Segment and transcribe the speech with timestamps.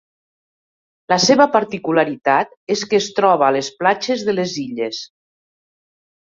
[1.11, 5.05] La seva particularitat és que es troba a les platges de les illes.